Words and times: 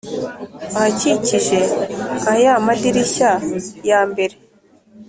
ahakikije 0.77 1.59
nka 2.19 2.33
ya 2.43 2.53
madirishya 2.65 3.31
ya 3.89 3.99
mbere 4.09 4.35